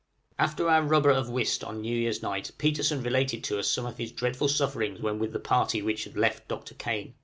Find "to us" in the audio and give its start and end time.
3.43-3.67